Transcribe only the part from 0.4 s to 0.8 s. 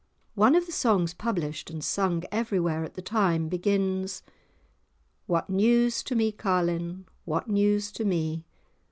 of the